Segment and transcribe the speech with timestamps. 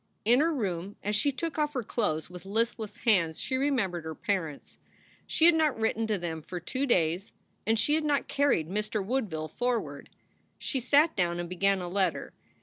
[0.25, 4.15] In her room as she took off her clothes with listless hands she remembered her
[4.15, 4.79] parents.
[5.27, 7.31] She had not written to them for two days,
[7.67, 9.05] and she had not carried Mr.
[9.05, 10.09] Woodville forward.
[10.57, 12.33] She sat down and began a letter.